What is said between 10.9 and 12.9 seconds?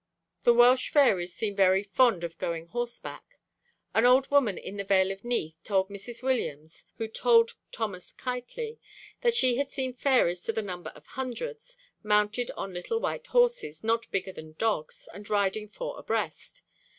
of hundreds, mounted on